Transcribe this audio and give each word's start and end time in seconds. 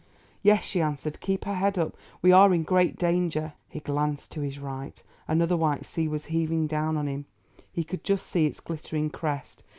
"Yes," 0.41 0.63
she 0.63 0.81
answered, 0.81 1.19
"keep 1.19 1.45
her 1.45 1.53
head 1.53 1.77
up. 1.77 1.95
We 2.23 2.31
are 2.31 2.55
in 2.55 2.63
great 2.63 2.97
danger." 2.97 3.53
He 3.69 3.81
glanced 3.81 4.31
to 4.31 4.41
his 4.41 4.57
right; 4.57 4.99
another 5.27 5.55
white 5.55 5.85
sea 5.85 6.07
was 6.07 6.25
heaving 6.25 6.65
down 6.65 6.97
on 6.97 7.07
him; 7.07 7.25
he 7.71 7.83
could 7.83 8.03
just 8.03 8.25
see 8.25 8.47
its 8.47 8.59
glittering 8.61 9.11
crest. 9.11 9.61